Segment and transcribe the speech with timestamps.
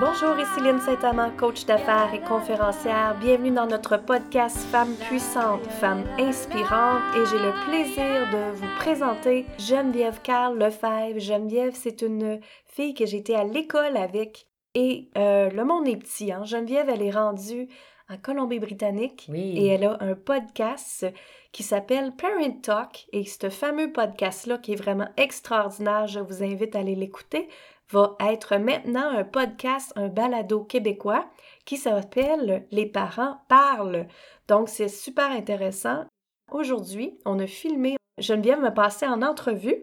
[0.00, 3.16] Bonjour, ici Lynne Saint-Amand, coach d'affaires et conférencière.
[3.18, 9.44] Bienvenue dans notre podcast Femmes puissantes, Femmes inspirantes et j'ai le plaisir de vous présenter
[9.58, 11.18] Geneviève Carl Lefebvre.
[11.18, 14.46] Geneviève, c'est une fille que j'étais à l'école avec
[14.76, 16.30] et euh, le monde est petit.
[16.30, 16.44] Hein?
[16.44, 17.66] Geneviève, elle est rendue
[18.08, 21.06] en Colombie-Britannique et elle a un podcast
[21.50, 26.76] qui s'appelle Parent Talk et ce fameux podcast-là qui est vraiment extraordinaire, je vous invite
[26.76, 27.48] à aller l'écouter
[27.90, 31.28] va être maintenant un podcast, un balado québécois
[31.64, 34.06] qui s'appelle Les parents parlent.
[34.46, 36.04] Donc, c'est super intéressant.
[36.50, 39.82] Aujourd'hui, on a filmé, Geneviève me passait en entrevue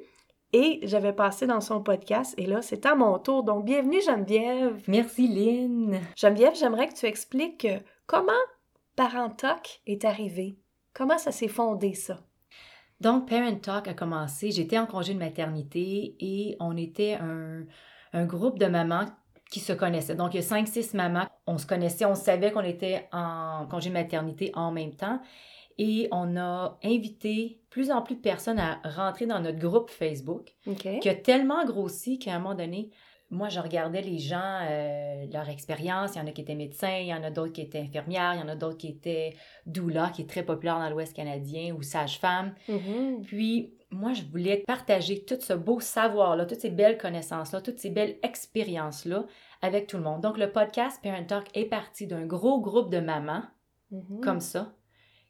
[0.54, 3.44] et j'avais passé dans son podcast et là, c'est à mon tour.
[3.44, 4.84] Donc, bienvenue Geneviève.
[4.88, 6.00] Merci Lynn.
[6.16, 7.68] Geneviève, j'aimerais que tu expliques
[8.06, 8.32] comment
[8.96, 10.58] Parent Talk est arrivé.
[10.94, 12.20] Comment ça s'est fondé ça?
[13.02, 17.66] Donc, Parent Talk a commencé, j'étais en congé de maternité et on était un,
[18.16, 19.06] un groupe de mamans
[19.52, 20.16] qui se connaissaient.
[20.16, 21.28] Donc, il y a cinq, six mamans.
[21.46, 25.20] On se connaissait, on savait qu'on était en congé de maternité en même temps.
[25.78, 30.56] Et on a invité plus en plus de personnes à rentrer dans notre groupe Facebook,
[30.80, 32.92] qui a tellement grossi qu'à un moment donné,
[33.32, 36.12] moi, je regardais les gens, euh, leur expérience.
[36.16, 38.36] Il y en a qui étaient médecins, il y en a d'autres qui étaient infirmières,
[38.36, 39.36] il y en a d'autres qui étaient
[39.66, 42.54] doula, qui est très populaire dans l'Ouest canadien, ou sage-femme.
[42.70, 43.22] Mm-hmm.
[43.24, 47.90] Puis, moi, je voulais partager tout ce beau savoir-là, toutes ces belles connaissances-là, toutes ces
[47.90, 49.26] belles expériences-là
[49.62, 50.22] avec tout le monde.
[50.22, 53.44] Donc, le podcast Parent Talk est parti d'un gros groupe de mamans,
[53.92, 54.22] Mhm.
[54.22, 54.74] comme ça,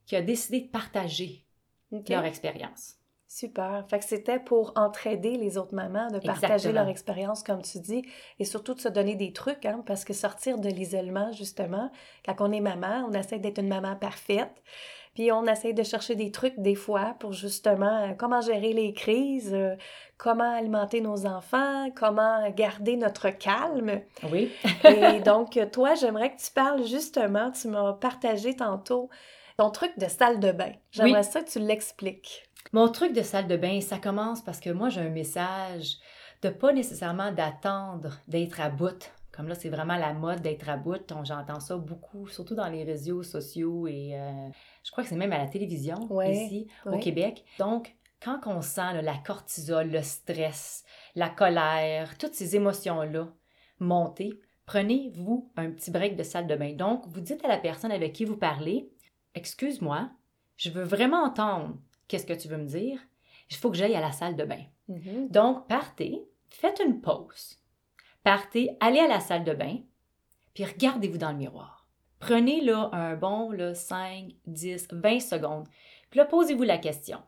[0.06, 1.46] qui a décidé de partager
[1.92, 2.10] OK.
[2.10, 2.96] leur expérience.
[3.28, 3.84] Super.
[3.90, 6.74] Fait que c'était pour entraider les autres mamans, de partager Exactement.
[6.76, 8.04] leur expérience, comme tu dis,
[8.40, 11.92] et surtout de se donner des trucs, hein, parce que sortir de l'isolement, justement,
[12.26, 14.64] quand on est maman, on essaie d'être une maman parfaite,
[15.16, 18.94] puis on essaie de chercher des trucs des fois pour justement euh, comment gérer les
[18.94, 19.76] crises, euh,
[20.18, 24.02] comment alimenter nos enfants, comment garder notre calme.
[24.30, 24.52] Oui.
[24.84, 29.10] Et donc, toi, j'aimerais que tu parles justement, tu m'as partagé tantôt
[29.58, 30.74] ton truc de salle de bain.
[30.92, 32.44] J'aimerais ça que tu l'expliques.
[32.74, 35.98] Mon truc de salle de bain, ça commence parce que moi, j'ai un message
[36.42, 39.12] de pas nécessairement d'attendre d'être à bout.
[39.32, 41.02] Comme là, c'est vraiment la mode d'être à bout.
[41.24, 44.50] J'entends ça beaucoup, surtout dans les réseaux sociaux et euh,
[44.86, 47.00] je crois que c'est même à la télévision Ouais, ici au.
[47.00, 47.44] Québec.
[47.58, 50.86] Donc, quand on sent là, la cortisol, le stress,
[51.16, 53.28] la colère, toutes ces émotions-là
[53.80, 56.74] monter, prenez-vous un petit break de salle de bain.
[56.74, 58.90] Donc, vous dites à la personne avec qui vous parlez,
[59.34, 60.12] excuse-moi,
[60.56, 61.76] je veux vraiment entendre
[62.08, 63.00] qu'est-ce que tu veux me dire.
[63.50, 64.64] Il faut que j'aille à la salle de bain.
[64.88, 65.30] Mhm.
[65.30, 67.58] Donc, partez, faites une pause.
[68.24, 69.80] Partez, allez à la salle de bain,
[70.54, 71.75] puis regardez-vous dans le miroir.
[72.26, 75.68] Prenez là un bon là, 5, 10, 20 secondes.
[76.10, 77.20] Puis là, posez-vous la question.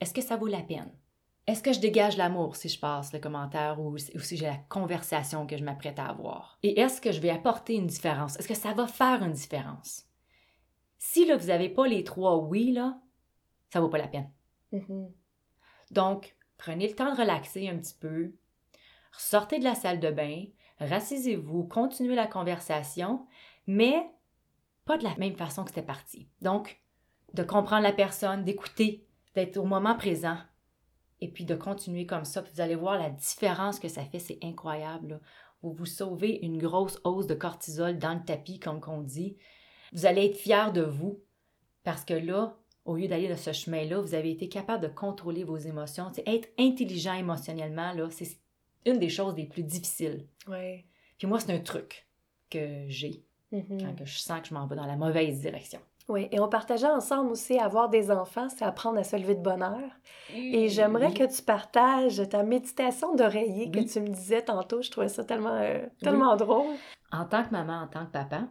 [0.00, 0.90] Est-ce que ça vaut la peine?
[1.46, 4.46] Est-ce que je dégage l'amour si je passe le commentaire ou, si- ou si j'ai
[4.46, 6.58] la conversation que je m'apprête à avoir?
[6.62, 8.38] Et est-ce que je vais apporter une différence?
[8.38, 10.06] Est-ce que ça va faire une différence?
[10.96, 12.98] Si là, vous n'avez pas les trois oui, là,
[13.70, 14.30] ça vaut pas la peine.
[14.72, 15.12] Mhm.
[15.90, 18.32] Donc, prenez le temps de relaxer un petit peu,
[19.12, 20.44] sortez de la salle de bain,
[20.78, 23.26] rassisez-vous, continuez la conversation,
[23.66, 24.06] mais
[24.84, 26.28] pas de la même façon que c'était parti.
[26.40, 26.80] Donc,
[27.34, 30.36] de comprendre la personne, d'écouter, d'être au moment présent,
[31.22, 32.42] et puis de continuer comme ça.
[32.42, 35.08] Puis vous allez voir la différence que ça fait, c'est incroyable.
[35.08, 35.20] là.
[35.62, 39.36] Vous vous sauvez une grosse hausse de cortisol dans le tapis, comme qu'on dit.
[39.92, 41.22] Vous allez être fier de vous,
[41.84, 45.44] parce que là, au lieu d'aller de ce chemin-là, vous avez été capable de contrôler
[45.44, 46.10] vos émotions.
[46.10, 48.40] Tu sais, être intelligent émotionnellement, là, c'est
[48.84, 50.26] une des choses les plus difficiles.
[50.48, 50.84] Ouais.
[51.18, 52.08] Puis moi, c'est un truc
[52.50, 53.78] que j'ai Mhm.
[53.80, 55.80] quand je sens que je m'en vais dans la mauvaise direction.
[56.08, 59.40] Oui, et on partageait ensemble aussi avoir des enfants, c'est apprendre à se lever de
[59.40, 59.90] bonne heure.
[60.34, 64.82] Et j'aimerais que tu partages ta méditation d'oreiller que tu me disais tantôt.
[64.82, 66.74] Je trouvais ça tellement, euh, tellement drôle.
[67.12, 68.48] En tant que maman, en tant que papa,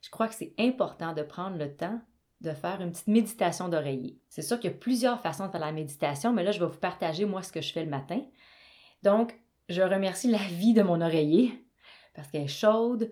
[0.00, 2.00] je crois que c'est important de prendre le temps
[2.40, 4.18] de faire une petite méditation d'oreiller.
[4.28, 6.66] C'est sûr qu'il y a plusieurs façons de faire la méditation, mais là, je vais
[6.66, 8.22] vous partager moi ce que je fais le matin.
[9.02, 9.38] Donc,
[9.68, 11.52] je remercie la vie de mon oreiller
[12.14, 13.10] parce qu'elle est chaude,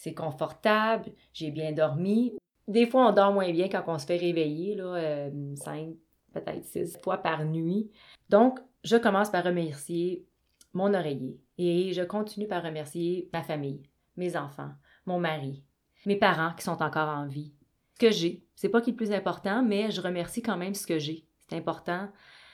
[0.00, 2.32] c'est confortable, j'ai bien dormi.
[2.66, 5.90] Des fois, on dort moins bien quand on se fait réveiller, là, euh, cinq,
[6.32, 7.90] peut-être six fois par nuit.
[8.30, 10.24] Donc, je commence par remercier
[10.72, 13.82] mon oreiller et je continue par remercier ma famille,
[14.16, 14.70] mes enfants,
[15.04, 15.62] mon mari,
[16.06, 17.52] mes parents qui sont encore en vie,
[17.92, 18.42] ce que j'ai.
[18.54, 21.26] C'est pas qui est le plus important, mais je remercie quand même ce que j'ai.
[21.46, 22.08] C'est important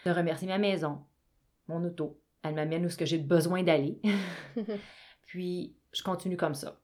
[0.04, 1.04] de remercier ma maison,
[1.68, 2.20] mon auto.
[2.42, 4.00] Elle m'amène où ce que j'ai besoin d'aller.
[5.26, 6.80] Puis, je continue comme ça.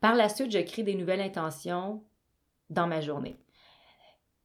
[0.00, 2.02] Par la suite, je crée des nouvelles intentions
[2.70, 3.36] dans ma journée.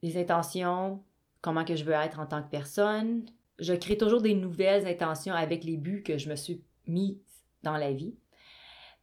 [0.01, 1.03] Les intentions,
[1.41, 3.25] comment que je veux être en tant que personne.
[3.59, 7.21] Je crée toujours des nouvelles intentions avec les buts que je me suis mis
[7.63, 8.15] dans la vie.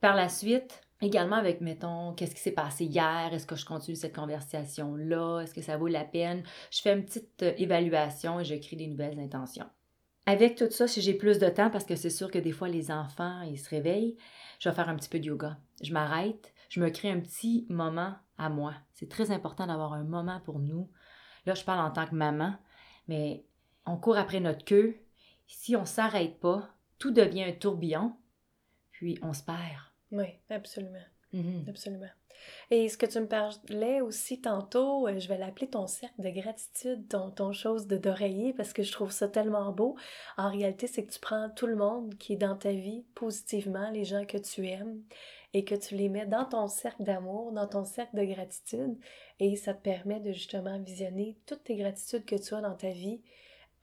[0.00, 3.30] Par la suite, également avec, mettons, qu'est-ce qui s'est passé hier?
[3.32, 5.40] Est-ce que je continue cette conversation-là?
[5.40, 6.42] Est-ce que ça vaut la peine?
[6.70, 9.70] Je fais une petite euh, évaluation et j'écris des nouvelles intentions.
[10.26, 12.68] Avec tout ça, si j'ai plus de temps, parce que c'est sûr que des fois
[12.68, 14.16] les enfants, ils se réveillent,
[14.60, 15.58] je vais faire un petit peu de yoga.
[15.82, 18.74] Je m'arrête, je me crée un petit moment à moi.
[18.92, 20.88] C'est très important d'avoir un moment pour nous.
[21.44, 22.54] Là, je parle en tant que maman,
[23.08, 23.44] mais
[23.84, 24.96] on court après notre queue.
[25.48, 28.14] Si on s'arrête pas, tout devient un tourbillon,
[28.92, 29.58] puis on se perd.
[30.12, 31.02] Oui, absolument.
[31.32, 31.64] Mhm.
[31.68, 32.10] Absolument.
[32.70, 36.30] Et ce que tu me parlais aussi tantôt, euh, je vais l'appeler ton cercle de
[36.30, 39.96] gratitude, ton, ton chose de d'oreiller, parce que je trouve ça tellement beau.
[40.38, 43.90] En réalité, c'est que tu prends tout le monde qui est dans ta vie positivement,
[43.90, 45.02] les gens que tu aimes,
[45.54, 48.98] et que tu les mets dans ton cercle d'amour, dans ton cercle de gratitude,
[49.40, 52.90] et ça te permet de justement visionner toutes tes gratitudes que tu as dans ta
[52.90, 53.22] vie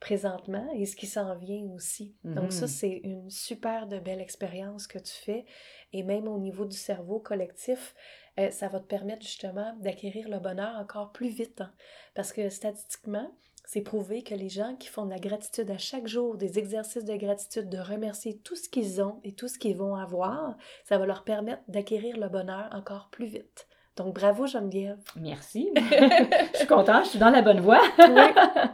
[0.00, 2.16] présentement et ce qui s'en vient aussi.
[2.24, 2.68] Donc ça, Mhm.
[2.68, 5.44] c'est une super de belle expérience que tu fais.
[5.92, 7.94] Et même au niveau du cerveau collectif,
[8.38, 11.60] euh, ça va te permettre justement d'acquérir le bonheur encore plus vite.
[11.60, 11.72] hein.
[12.14, 13.30] Parce que statistiquement,
[13.66, 17.04] c'est prouvé que les gens qui font de la gratitude à chaque jour, des exercices
[17.04, 20.98] de gratitude, de remercier tout ce qu'ils ont et tout ce qu'ils vont avoir, ça
[20.98, 23.68] va leur permettre d'acquérir le bonheur encore plus vite.
[24.00, 24.98] Donc bravo Geneviève.
[25.14, 25.70] Merci.
[25.76, 27.82] je suis contente, je suis dans la bonne voie.
[27.98, 28.22] Oui.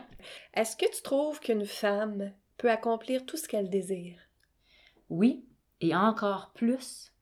[0.55, 4.21] Est-ce que tu trouves qu'une femme peut accomplir tout ce qu'elle désire?
[5.11, 5.45] Oui,
[5.81, 7.13] et encore plus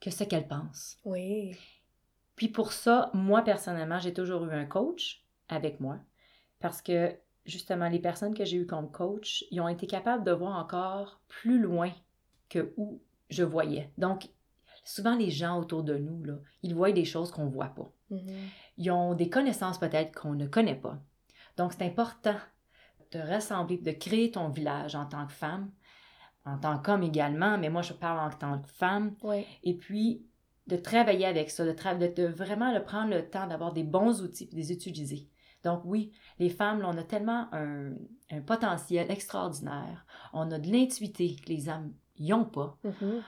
[0.00, 0.96] que ce qu'elle pense.
[1.04, 1.56] Oui.
[2.36, 5.98] Puis pour ça, moi personnellement, j'ai toujours eu un coach avec moi
[6.60, 7.16] parce que
[7.46, 11.20] justement, les personnes que j'ai eues comme coach, ils ont été capables de voir encore
[11.26, 11.90] plus loin
[12.48, 13.90] que où je voyais.
[13.98, 14.28] Donc,
[14.84, 17.90] souvent les gens autour de nous, là, ils voient des choses qu'on ne voit pas.
[18.10, 18.22] Mhm.
[18.78, 20.98] Ils ont des connaissances peut-être qu'on ne connaît pas.
[21.56, 22.36] Donc, c'est important
[23.12, 25.70] de rassembler, de créer ton village en tant que femme,
[26.44, 29.44] en tant qu'homme également, mais moi je parle en tant que femme, Oui.
[29.62, 30.24] et puis
[30.66, 33.84] de travailler avec ça, de, tra- de, de vraiment le prendre le temps d'avoir des
[33.84, 35.28] bons outils et de les utiliser.
[35.62, 37.92] Donc oui, les femmes, là, on a tellement un,
[38.30, 40.04] un potentiel extraordinaire.
[40.32, 42.76] On a de l'intuité que les hommes n'ont pas.
[42.82, 43.22] Mhm.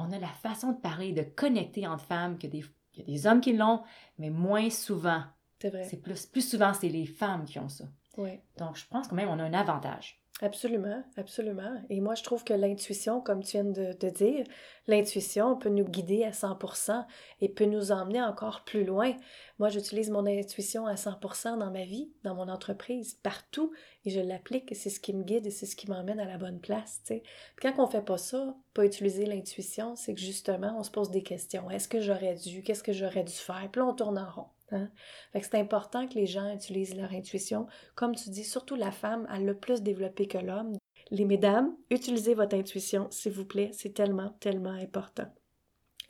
[0.00, 2.64] On a la façon de parler, de connecter entre femmes que des,
[2.96, 3.82] y a des hommes qui l'ont,
[4.18, 5.22] mais moins souvent.
[5.60, 5.84] C'est vrai.
[5.84, 7.84] C'est plus, plus souvent, c'est les femmes qui ont ça.
[8.16, 8.40] Oui.
[8.58, 10.19] Donc, je pense quand même on a un avantage.
[10.42, 11.82] Absolument, absolument.
[11.90, 14.46] Et moi, je trouve que l'intuition, comme tu viens de, dire,
[14.86, 17.04] l'intuition peut nous guider à 100%
[17.42, 19.12] et peut nous emmener encore plus loin.
[19.58, 23.72] Moi, j'utilise mon intuition à 100% dans ma vie, dans mon entreprise, partout,
[24.06, 26.38] et je l'applique c'est ce qui me guide et c'est ce qui m'emmène à la
[26.38, 27.02] bonne place.
[27.04, 27.22] tu sais.
[27.56, 31.10] Puis quand on fait pas ça, pas utiliser l'intuition, c'est que justement, on se pose
[31.10, 31.70] des questions.
[31.70, 32.62] Est-ce que j'aurais dû?
[32.62, 33.68] Qu'est-ce que j'aurais dû faire?
[33.70, 34.46] Puis là, on tourne en rond.
[34.72, 34.88] Hein?
[35.32, 37.66] Fait que c'est important que les gens utilisent leur intuition.
[37.94, 40.76] Comme tu dis, surtout la femme, elle l'a plus développé que l'homme.
[41.10, 43.70] Les mesdames, utilisez votre intuition, s'il vous plaît.
[43.72, 45.26] C'est tellement, tellement important.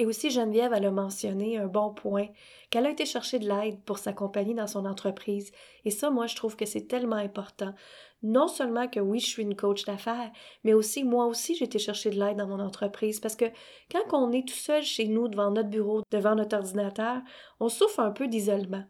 [0.00, 2.28] Et aussi, Geneviève, elle a mentionné un bon point,
[2.70, 5.52] qu'elle a été chercher de l'aide pour s'accompagner dans son entreprise.
[5.84, 7.74] Et ça, moi, je trouve que c'est tellement important.
[8.22, 10.30] Non seulement que oui, je suis une coach d'affaires,
[10.62, 13.18] mais aussi, moi aussi, j'ai été chercher de l'aide dans mon entreprise.
[13.18, 13.46] Parce que
[13.90, 17.22] quand on est tout seul chez nous, devant notre bureau, devant notre ordinateur,
[17.60, 18.84] on souffre un peu d'isolement.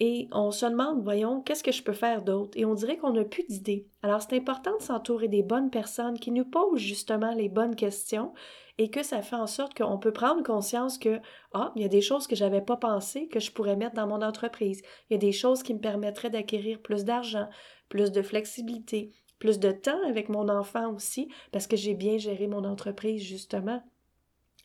[0.00, 2.58] Et on se demande, voyons, qu'est-ce que je peux faire d'autre?
[2.58, 3.86] Et on dirait qu'on n'a plus d'idées.
[4.02, 8.32] Alors, c'est important de s'entourer des bonnes personnes qui nous posent justement les bonnes questions
[8.78, 11.20] et que ça fait en sorte qu'on peut prendre conscience que,
[11.52, 14.08] ah, il y a des choses que j'avais pas pensé que je pourrais mettre dans
[14.08, 14.82] mon entreprise.
[15.08, 17.48] Il y a des choses qui me permettraient d'acquérir plus d'argent,
[17.94, 22.48] plus de flexibilité, plus de temps avec mon enfant aussi, parce que j'ai bien géré
[22.48, 23.84] mon entreprise, justement.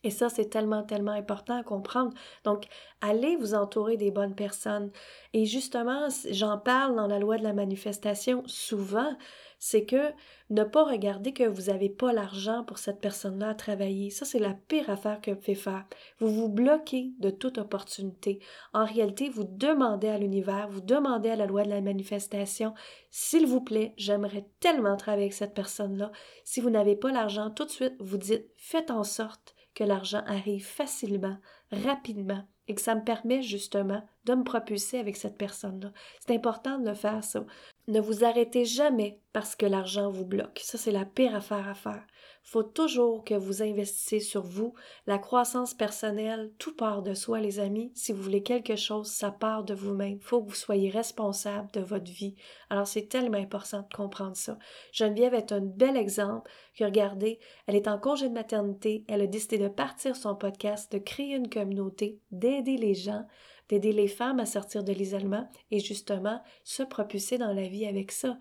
[0.02, 2.12] Et ça, c'est tellement, tellement important à comprendre.
[2.44, 2.64] Donc,
[3.00, 4.90] allez vous entourer des bonnes personnes.
[5.34, 9.16] Et justement, j'en parle dans la loi de la manifestation souvent,
[9.58, 10.12] c'est que
[10.48, 14.08] ne pas regarder que vous n'avez pas l'argent pour cette personne-là à travailler.
[14.08, 15.84] Ça, c'est la pire affaire que vous pouvez faire.
[16.18, 18.40] Vous vous bloquez de toute opportunité.
[18.72, 22.72] En réalité, vous demandez à l'univers, vous demandez à la loi de la manifestation,
[23.10, 26.10] s'il vous plaît, j'aimerais tellement travailler avec cette personne-là.
[26.44, 30.22] Si vous n'avez pas l'argent, tout de suite, vous dites, faites en sorte que l'argent
[30.26, 31.38] arrive facilement,
[31.70, 35.92] rapidement, et que ça me permet justement de me propulser avec cette personne-là.
[36.20, 37.44] C'est important de le faire, ça.
[37.90, 40.60] Ne vous arrêtez jamais parce que l'argent vous bloque.
[40.62, 42.06] Ça, c'est la pire affaire à faire.
[42.44, 44.74] Faut toujours que vous investissez sur vous.
[45.08, 47.90] La croissance personnelle, tout part de soi, les amis.
[47.96, 50.20] Si vous voulez quelque chose, ça part de vous-même.
[50.20, 52.36] Faut que vous soyez responsable de votre vie.
[52.70, 54.56] Alors, c'est tellement important de comprendre ça.
[54.92, 59.04] Geneviève est un bel exemple que, regardez, elle est en congé de maternité.
[59.08, 63.26] Elle a décidé de partir son podcast, de créer une communauté, d'aider les gens
[63.70, 68.12] d'aider les femmes à sortir de l'isolement et justement se propulser dans la vie avec
[68.12, 68.36] ça.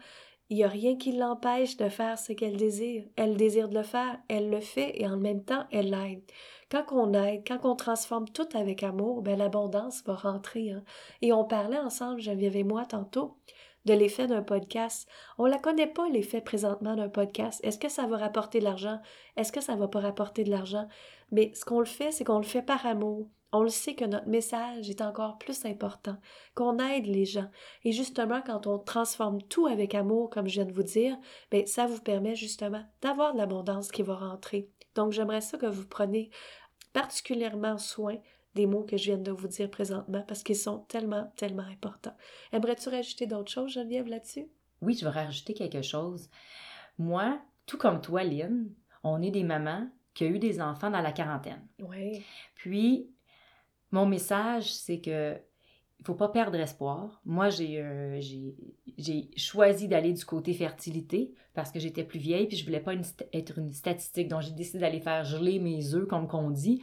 [0.50, 3.04] Il n'y a rien qui l'empêche de faire ce qu'elle désire.
[3.16, 6.24] Elle désire de le faire, elle le fait et en même temps, elle l'aide.
[6.72, 10.72] Quand on aide, quand on transforme tout avec amour, ben l'abondance va rentrer.
[10.72, 10.84] Hein.
[11.22, 13.38] Et on parlait ensemble, Geneviève et moi, tantôt,
[13.86, 15.08] de l'effet d'un podcast.
[15.38, 17.60] On ne la connaît pas, l'effet présentement d'un podcast.
[17.64, 19.00] Est-ce que ça va rapporter de l'argent?
[19.38, 20.88] Est-ce que ça ne va pas rapporter de l'argent?
[21.32, 23.28] Mais ce qu'on le fait, c'est qu'on le fait par amour.
[23.52, 26.18] On le sait que notre message est encore plus important,
[26.54, 27.50] qu'on aide les gens.
[27.84, 31.18] Et justement, quand on transforme tout avec amour, comme je viens de vous dire,
[31.50, 34.70] bien, ça vous permet justement d'avoir de l'abondance qui va rentrer.
[34.96, 36.30] Donc, j'aimerais ça que vous preniez
[36.94, 38.18] particulièrement soin
[38.56, 42.16] des mots que je viens de vous dire présentement parce qu'ils sont tellement, tellement importants.
[42.52, 44.48] Aimerais-tu rajouter d'autres choses, Geneviève, là-dessus?
[44.82, 46.30] Oui, je vais rajouter quelque chose.
[46.98, 51.02] Moi, tout comme toi, Lynn, on est des mamans qui ont eu des enfants dans
[51.02, 51.66] la quarantaine.
[51.80, 52.24] Oui.
[52.56, 53.10] Puis,
[53.92, 55.38] mon message, c'est que
[56.00, 57.22] il faut pas perdre espoir.
[57.26, 58.22] Moi, j'ai euh,
[58.98, 62.94] j'ai choisi d'aller du côté fertilité parce que j'étais plus vieille puis je voulais pas
[63.34, 64.30] être une statistique.
[64.30, 66.82] Donc, j'ai décidé d'aller faire geler mes œufs, comme qu'on dit.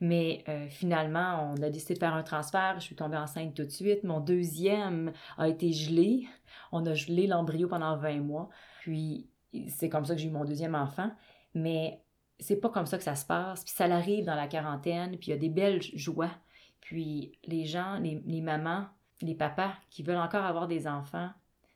[0.00, 2.76] Mais euh, finalement, on a décidé de faire un transfert.
[2.78, 4.02] Je suis tombée enceinte tout de suite.
[4.02, 6.26] Mon deuxième a été gelé.
[6.72, 8.48] On a gelé l'embryo pendant 20 mois.
[8.80, 9.28] Puis,
[9.68, 11.10] c'est comme ça que j'ai eu mon deuxième enfant.
[11.54, 12.02] Mais
[12.38, 13.64] c'est pas comme ça que ça se passe.
[13.64, 16.30] Puis ça arrive dans la quarantaine, puis il y a des belles joies.
[16.84, 18.86] Puis les gens, les, les, mamans,
[19.22, 21.30] les papas qui veulent encore avoir des enfants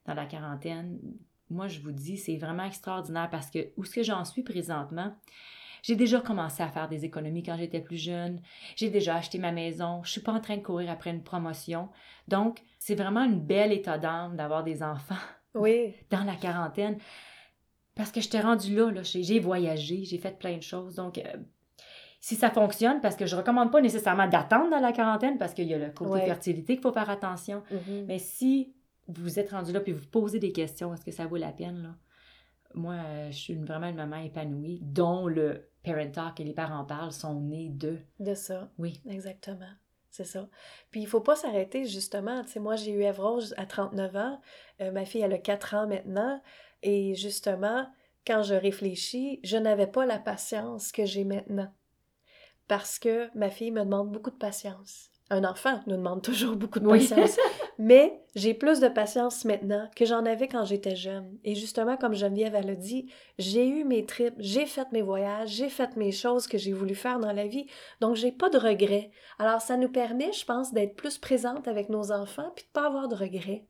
[0.05, 1.01] dans la quarantaine,
[1.49, 5.17] moi je vous dis, c'est vraiment extraordinaire parce que où est-ce que j'en suis présentement?
[5.83, 8.43] J'ai déjà commencé à faire des économies quand j'étais plus jeune.
[8.77, 10.03] J'ai déjà acheté ma maison.
[10.05, 11.89] Je suis pas en train de courir après une promotion.
[12.27, 15.15] Donc, c'est vraiment une belle état d'âme d'avoir des enfants.
[15.55, 15.95] Oui.
[16.11, 16.99] Dans la quarantaine.
[17.95, 20.97] Parce que je t'ai rendu là, là j'ai voyagé, j'ai fait plein de choses.
[20.97, 21.37] Donc, euh,
[22.21, 25.55] si ça fonctionne, parce que je ne recommande pas nécessairement d'attendre dans la quarantaine, parce
[25.55, 27.63] qu'il y a le côté fertilité qu'il faut faire attention.
[27.73, 28.05] Mm-hmm.
[28.07, 28.75] Mais si
[29.07, 31.83] vous êtes rendu là puis vous posez des questions, est-ce que ça vaut la peine?
[31.83, 31.95] Là?
[32.75, 36.85] Moi, euh, je suis vraiment une maman épanouie, dont le parent talk et les parents
[36.85, 37.99] parlent sont nés de.
[38.19, 38.71] De ça.
[38.79, 39.01] Oui.
[39.09, 39.71] Exactement.
[40.11, 40.49] C'est ça.
[40.91, 42.43] Puis il faut pas s'arrêter, justement.
[42.43, 44.41] Tu sais, moi, j'ai eu Ève Rose à 39 ans.
[44.81, 46.41] Euh, ma fille, elle a 4 ans maintenant.
[46.83, 47.87] Et justement,
[48.27, 51.73] quand je réfléchis, je n'avais pas la patience que j'ai maintenant.
[52.69, 55.11] Parce que ma fille me demande beaucoup de patience.
[55.31, 57.37] Un enfant nous demande toujours beaucoup de patience.
[57.79, 61.39] Mais j'ai plus de patience maintenant que j'en avais quand j'étais jeune.
[61.45, 65.69] Et justement, comme Geneviève a dit, j'ai eu mes trips, j'ai fait mes voyages, j'ai
[65.69, 67.67] fait mes choses que j'ai voulu faire dans la vie.
[68.01, 69.11] Donc, j'ai pas de regrets.
[69.39, 72.87] Alors, ça nous permet, je pense, d'être plus présente avec nos enfants puis de pas
[72.87, 73.67] avoir de regrets.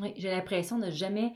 [0.00, 1.34] Oui, j'ai l'impression de jamais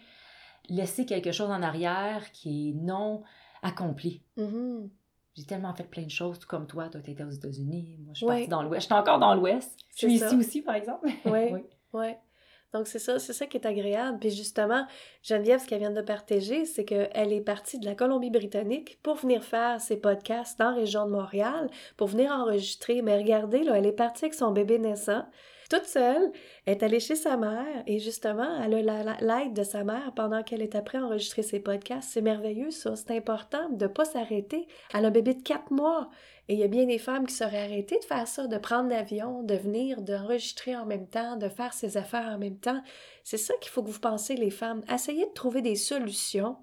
[0.68, 3.22] laisser quelque chose en arrière qui est non
[3.62, 4.22] accompli.
[4.38, 4.88] Mm-hmm.
[5.36, 6.88] J'ai tellement fait plein de choses, tout comme toi.
[6.88, 7.98] Toi, tu étais aux États-Unis.
[8.00, 8.82] Moi, je suis partie dans l'Ouest.
[8.82, 9.76] Je suis encore dans l'Ouest.
[9.90, 11.08] Je suis ici aussi, par exemple.
[11.26, 11.48] Oui.
[11.52, 11.60] oui.
[11.92, 12.08] oui.
[12.72, 14.18] Donc, c'est ça, c'est ça qui est agréable.
[14.18, 14.86] Puis justement,
[15.22, 19.44] Geneviève, ce qu'elle vient de partager, c'est qu'elle est partie de la Colombie-Britannique pour venir
[19.44, 23.02] faire ses podcasts dans la région de Montréal, pour venir enregistrer.
[23.02, 25.24] Mais regardez, là, elle est partie avec son bébé naissant
[25.68, 26.32] toute seule,
[26.66, 30.62] est allée chez sa mère et justement, elle a l'aide de sa mère pendant qu'elle
[30.62, 32.10] est après enregistrer ses podcasts.
[32.12, 32.94] C'est merveilleux, ça.
[32.96, 34.66] C'est important de ne pas s'arrêter.
[34.94, 36.08] Elle a un bébé de quatre mois
[36.48, 38.88] et il y a bien des femmes qui seraient arrêtées de faire ça, de prendre
[38.88, 42.80] l'avion, de venir, d'enregistrer en même temps, de faire ses affaires en même temps.
[43.24, 44.82] C'est ça qu'il faut que vous pensez, les femmes.
[44.92, 46.56] Essayez de trouver des solutions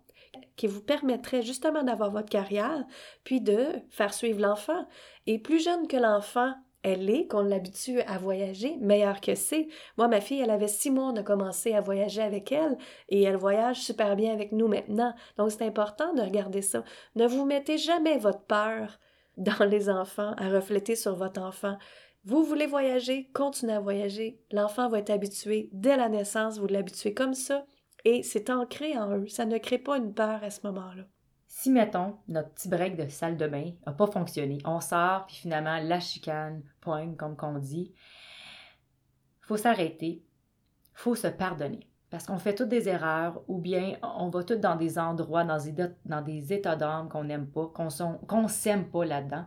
[0.55, 2.85] qui vous permettraient justement d'avoir votre carrière,
[3.23, 4.87] puis de faire suivre l'enfant.
[5.27, 9.67] Et plus jeune que l'enfant, elle est, qu'on l'habitue à voyager, meilleure que c'est.
[9.97, 12.77] Moi, ma fille, elle avait six mois, on a à voyager avec elle
[13.09, 15.13] et elle voyage super bien avec nous maintenant.
[15.37, 16.83] Donc, c'est important de regarder ça.
[17.15, 18.99] Ne vous mettez jamais votre peur
[19.37, 21.77] dans les enfants à refléter sur votre enfant.
[22.25, 24.39] Vous voulez voyager, continuez à voyager.
[24.51, 27.65] L'enfant va être habitué dès la naissance, vous l'habituez comme ça
[28.05, 29.27] et c'est ancré en eux.
[29.27, 31.03] Ça ne crée pas une peur à ce moment-là.
[31.55, 35.35] Si, mettons, notre petit break de salle de bain n'a pas fonctionné, on sort, puis
[35.35, 37.93] finalement, la chicane poigne, comme qu'on dit,
[39.39, 40.25] faut s'arrêter,
[40.95, 41.87] faut se pardonner.
[42.09, 45.63] Parce qu'on fait toutes des erreurs, ou bien on va toutes dans des endroits, dans
[45.63, 49.45] des, dans des états d'âme qu'on n'aime pas, qu'on s'aime pas là-dedans.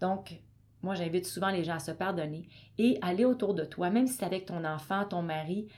[0.00, 0.40] Donc,
[0.80, 2.48] moi, j'invite souvent les gens à se pardonner
[2.78, 5.68] et aller autour de toi, même si c'est avec ton enfant, ton mari,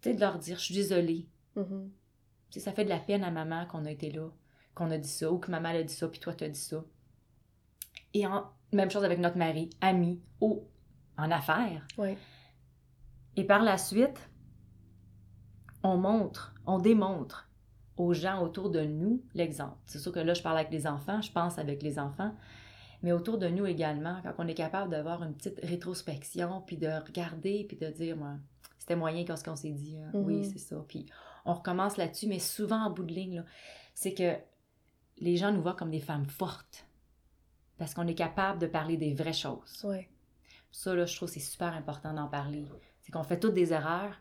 [0.00, 1.28] tu sais, de leur dire, je suis désolée.
[1.56, 2.60] Mm-hmm.
[2.60, 4.30] Ça fait de la peine à maman qu'on a été là
[4.80, 6.58] qu'on a dit ça, ou que maman a dit ça, puis toi, tu as dit
[6.58, 6.82] ça.
[8.14, 10.64] Et en, même chose avec notre mari, ami, ou
[11.18, 11.86] en affaires.
[11.98, 12.16] Oui.
[13.36, 14.30] Et par la suite,
[15.82, 17.50] on montre, on démontre
[17.98, 19.76] aux gens autour de nous l'exemple.
[19.84, 22.34] C'est sûr que là, je parle avec les enfants, je pense avec les enfants,
[23.02, 26.88] mais autour de nous également, quand on est capable d'avoir une petite rétrospection, puis de
[26.88, 28.36] regarder, puis de dire, moi,
[28.78, 30.10] c'était moyen quand ce qu'on s'est dit, hein.
[30.14, 30.44] oui, mhm.
[30.44, 30.82] c'est ça.
[30.88, 31.04] Puis
[31.44, 33.44] on recommence là-dessus, mais souvent en bout de ligne,
[33.94, 34.36] c'est que
[35.20, 36.86] les gens nous voient comme des femmes fortes
[37.78, 39.84] parce qu'on est capable de parler des vraies choses.
[39.84, 40.08] Ouais.
[40.70, 42.64] Ça, là, je trouve c'est super important d'en parler.
[43.00, 44.14] C'est qu'on fait toutes des erreurs,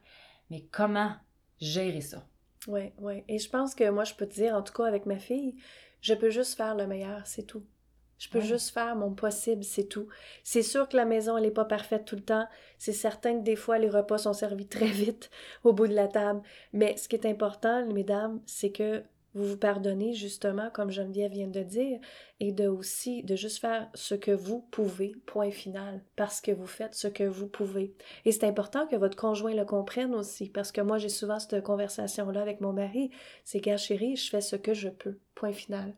[0.50, 1.14] mais comment
[1.60, 2.26] gérer ça?
[2.68, 3.24] Oui, oui.
[3.28, 5.56] Et je pense que moi, je peux te dire, en tout cas avec ma fille,
[6.02, 7.66] je peux juste faire le meilleur, c'est tout.
[8.18, 10.08] Je peux juste faire mon possible, c'est tout.
[10.44, 12.48] C'est sûr que la maison, elle n'est pas parfaite tout le temps.
[12.78, 15.30] C'est certain que des fois, les repas sont servis très vite
[15.64, 16.42] au bout de la table.
[16.74, 21.48] Mais ce qui est important, mesdames, c'est que vous vous pardonnez justement, comme Geneviève vient
[21.48, 22.00] de dire,
[22.40, 26.68] et de aussi de juste faire ce que vous pouvez, point final, parce que vous
[26.68, 27.94] faites ce que vous pouvez.
[28.26, 31.64] Et c'est important que votre conjoint le comprenne aussi, parce que moi j'ai souvent cette
[31.64, 33.12] conversation-là avec mon mari,
[33.44, 35.96] c'est gars chérie, je fais ce que je peux, point final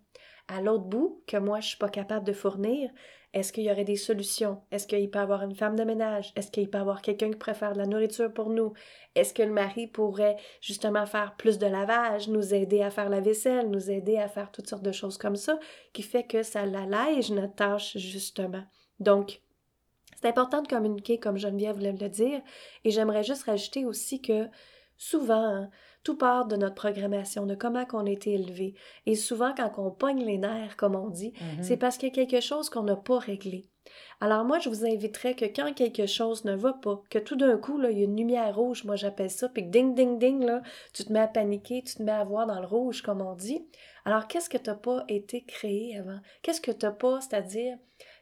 [0.51, 2.89] à l'autre bout que moi je suis pas capable de fournir,
[3.33, 4.61] est-ce qu'il y aurait des solutions?
[4.71, 6.33] Est-ce qu'il peut avoir une femme de ménage?
[6.35, 8.73] Est-ce qu'il peut avoir quelqu'un qui préfère de la nourriture pour nous?
[9.15, 13.21] Est-ce que le mari pourrait justement faire plus de lavage, nous aider à faire la
[13.21, 15.59] vaisselle, nous aider à faire toutes sortes de choses comme ça,
[15.93, 18.63] qui fait que ça l'allège notre tâche justement?
[19.00, 19.41] Donc,
[20.21, 22.41] c'est important de communiquer comme Geneviève voulait le dire,
[22.83, 24.50] et j'aimerais juste rajouter aussi que
[24.97, 25.69] souvent, hein,
[26.03, 28.74] tout part de notre programmation, de comment on a été élevé.
[29.05, 31.63] Et souvent, quand on pogne les nerfs, comme on dit, Mm-hmm.
[31.63, 33.67] c'est parce qu'il y a quelque chose qu'on n'a pas réglé.
[34.20, 37.58] Alors moi, je vous inviterais que quand quelque chose ne va pas, que tout d'un
[37.58, 40.20] coup, là, il y a une lumière rouge, moi j'appelle ça, puis que ding, ding,
[40.20, 40.62] ding, là,
[40.93, 43.34] tu te mets à paniquer, tu te mets à voir dans le rouge, comme on
[43.34, 43.65] dit.
[44.05, 46.20] Alors, qu'est-ce que tu n'as pas été créé avant?
[46.41, 47.77] Qu'est-ce que tu n'as pas, c'est-à-dire,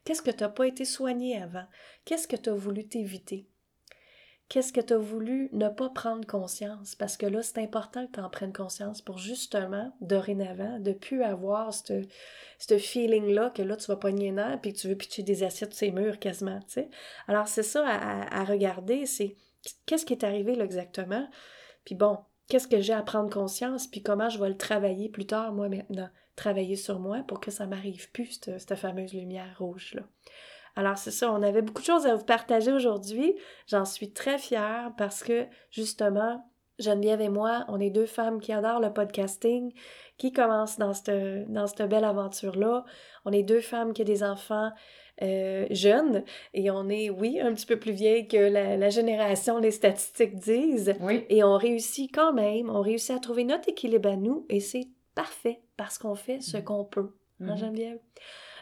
[0.06, 1.66] qu'est-ce que tu n'as pas été soigné avant?
[2.06, 3.48] Qu'est-ce que tu as voulu t'éviter?
[4.50, 6.96] Qu'est-ce que tu as voulu ne pas prendre conscience?
[6.96, 11.22] Parce que là, c'est important que tu en prennes conscience pour justement, dorénavant, de plus
[11.22, 15.44] avoir ce feeling-là que là, tu vas pogner un puis que tu veux pitcher des
[15.44, 16.89] assiettes sur ces murs quasiment, tu sais.
[17.27, 19.36] Alors, c'est ça à, à, regarder, c'est
[19.86, 21.29] qu'est-ce qui est arrivé là exactement?
[21.86, 23.86] Puis bon, qu'est-ce que j'ai à prendre conscience?
[23.86, 26.10] Puis comment je vais le travailler plus tard, moi, maintenant?
[26.36, 30.01] Travailler sur moi pour que ça m'arrive plus, cette fameuse lumière rouge-là.
[30.80, 33.36] Alors c'est ça, on avait beaucoup de choses à vous partager aujourd'hui.
[33.68, 36.42] J'en suis très fière parce que justement,
[36.80, 39.74] Geneviève et moi, on est deux femmes qui adorent le podcasting,
[40.18, 42.86] qui commencent dans cette, dans cette belle aventure-là.
[43.26, 44.72] On est deux femmes qui ont des enfants
[45.22, 49.58] euh, jeunes et on est, oui, un petit peu plus vieilles que la, la génération,
[49.58, 50.96] les statistiques disent.
[51.02, 51.26] Oui.
[51.28, 54.88] Et on réussit quand même, on réussit à trouver notre équilibre à nous et c'est
[55.13, 57.10] parfait parce qu'on fait ce qu'on peut.
[57.42, 57.58] Hein, Mhm.
[57.58, 58.00] Geneviève?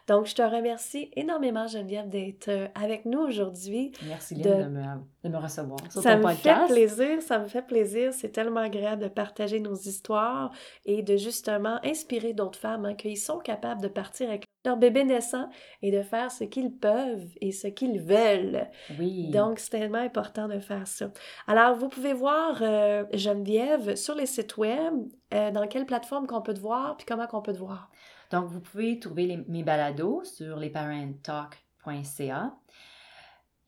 [0.08, 3.92] Donc, je te remercie énormément, Geneviève, d'être euh, avec nous aujourd'hui.
[4.08, 4.84] Merci Lynn de- de, me,
[5.24, 8.14] de me recevoir sur Ça ton me fait plaisir, ça me fait plaisir.
[8.14, 10.52] C'est tellement agréable de partager nos histoires
[10.86, 15.04] et de justement inspirer d'autres femmes hein, qu'ils sont capables de partir avec leur bébé
[15.04, 15.50] naissant
[15.82, 18.68] et de faire ce qu'ils peuvent et ce qu'ils veulent.
[19.00, 19.30] Oui.
[19.32, 21.12] Donc, c'est tellement important de faire ça.
[21.48, 24.94] Alors, vous pouvez voir euh, Geneviève sur les sites web,
[25.34, 27.90] euh, dans quelle plateforme qu'on peut te voir, puis comment qu'on peut te voir?
[28.32, 32.54] Donc, vous pouvez trouver les- mes balados sur lesparenttalk.ca.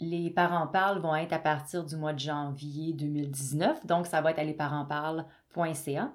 [0.02, 4.32] Les parents parlent vont être à partir du mois de janvier 2019, donc ça va
[4.32, 6.14] être à lesparentsparlent.ca.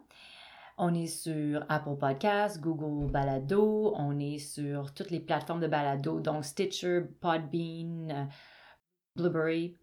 [0.79, 6.19] On est sur Apple Podcasts, Google Balado, on est sur toutes les plateformes de balado,
[6.19, 8.25] donc Stitcher, Podbean, euh,
[9.17, 9.77] Blueberry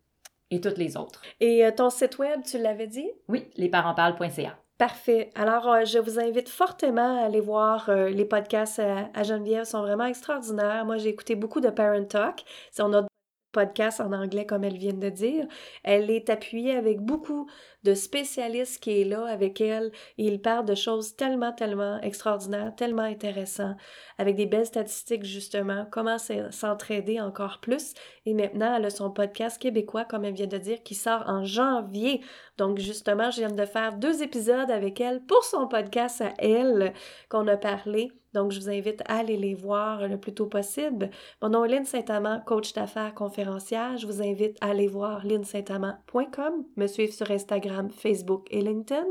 [0.50, 1.22] et toutes les autres.
[1.40, 3.10] Et euh, ton site web, tu l'avais dit?
[3.30, 4.58] Oui, lesparentsparlent.ca.
[4.82, 5.30] Parfait.
[5.36, 9.62] Alors, euh, je vous invite fortement à aller voir euh, les podcasts à, à Geneviève.
[9.64, 10.86] Ils sont vraiment extraordinaires.
[10.86, 12.44] Moi, j'ai écouté beaucoup de Parent Talk.
[12.72, 13.06] C'est on a
[13.52, 15.46] podcast en anglais, comme elle vient de dire.
[15.84, 17.48] Elle est appuyée avec beaucoup
[17.84, 19.92] de spécialistes qui est là avec elle.
[20.18, 23.78] Et il parle de choses tellement, tellement extraordinaires, tellement intéressantes,
[24.18, 27.94] avec des belles statistiques, justement, comment s'e- s'entraider encore plus.
[28.26, 31.44] Et maintenant, elle a son podcast québécois, comme elle vient de dire, qui sort en
[31.44, 32.22] janvier.
[32.58, 36.94] Donc, justement, je viens de faire deux épisodes avec elle pour son podcast à elle
[37.30, 38.12] qu'on a parlé.
[38.34, 41.10] Donc, je vous invite à aller les voir le plus tôt possible.
[41.42, 43.98] Mon nom est Lynne Saint-Amand, coach d'affaires conférencière.
[43.98, 49.06] Je vous invite à aller voir lynnesaintamand.com, me suivre sur Instagram, Facebook et LinkedIn.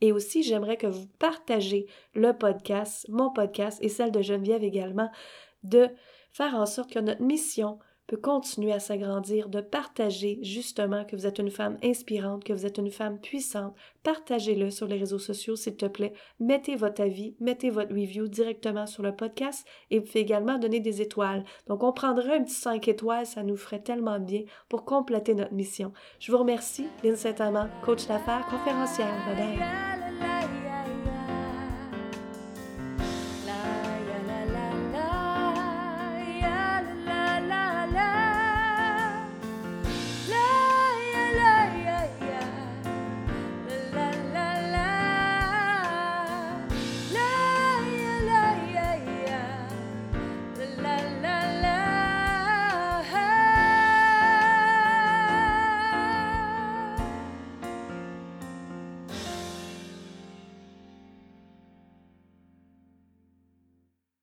[0.00, 5.10] Et aussi, j'aimerais que vous partagez le podcast, mon podcast et celle de Geneviève également,
[5.62, 5.88] de
[6.30, 11.26] faire en sorte que notre mission peut continuer à s'agrandir, de partager justement que vous
[11.26, 13.74] êtes une femme inspirante, que vous êtes une femme puissante.
[14.02, 16.12] Partagez-le sur les réseaux sociaux, s'il te plaît.
[16.40, 21.00] Mettez votre avis, mettez votre review directement sur le podcast et vous également donner des
[21.00, 21.44] étoiles.
[21.66, 25.54] Donc, on prendrait un petit 5 étoiles, ça nous ferait tellement bien pour compléter notre
[25.54, 25.92] mission.
[26.18, 29.14] Je vous remercie, Lynne Saint-Amand, coach d'affaires, conférencière.
[29.26, 29.93] Bye bye.